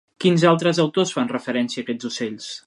[0.23, 2.51] Quins altres autors fan referència a aquests ocells?